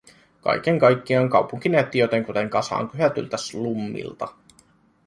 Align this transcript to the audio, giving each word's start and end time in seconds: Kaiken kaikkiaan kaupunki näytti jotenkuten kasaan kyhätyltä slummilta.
Kaiken 0.41 0.79
kaikkiaan 0.79 1.29
kaupunki 1.29 1.69
näytti 1.69 1.99
jotenkuten 1.99 2.49
kasaan 2.49 2.89
kyhätyltä 2.89 3.37
slummilta. 3.37 4.27